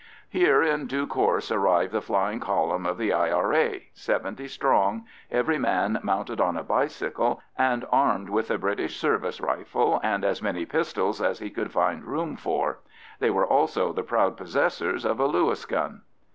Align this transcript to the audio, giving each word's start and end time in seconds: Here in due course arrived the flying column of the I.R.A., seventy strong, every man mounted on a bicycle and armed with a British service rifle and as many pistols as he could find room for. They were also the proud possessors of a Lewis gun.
Here 0.29 0.63
in 0.63 0.87
due 0.87 1.05
course 1.05 1.51
arrived 1.51 1.91
the 1.91 2.01
flying 2.01 2.39
column 2.39 2.87
of 2.87 2.97
the 2.97 3.13
I.R.A., 3.13 3.89
seventy 3.93 4.47
strong, 4.47 5.05
every 5.29 5.59
man 5.59 5.99
mounted 6.01 6.41
on 6.41 6.57
a 6.57 6.63
bicycle 6.63 7.39
and 7.55 7.85
armed 7.91 8.27
with 8.27 8.49
a 8.49 8.57
British 8.57 8.97
service 8.97 9.39
rifle 9.39 9.99
and 10.01 10.25
as 10.25 10.41
many 10.41 10.65
pistols 10.65 11.21
as 11.21 11.37
he 11.37 11.51
could 11.51 11.71
find 11.71 12.03
room 12.03 12.35
for. 12.35 12.79
They 13.19 13.29
were 13.29 13.45
also 13.45 13.93
the 13.93 14.01
proud 14.01 14.37
possessors 14.37 15.05
of 15.05 15.19
a 15.19 15.27
Lewis 15.27 15.65
gun. 15.67 16.01